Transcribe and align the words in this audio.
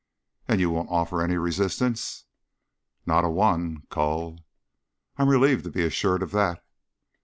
"And 0.47 0.59
you 0.59 0.71
won't 0.71 0.89
offer 0.89 1.21
any 1.21 1.37
resistance?" 1.37 2.25
"Not 3.05 3.23
a 3.23 3.29
one, 3.29 3.83
cull." 3.91 4.39
"I'm 5.17 5.29
relieved 5.29 5.63
to 5.65 5.69
be 5.69 5.85
assured 5.85 6.23
of 6.23 6.31
that." 6.31 6.65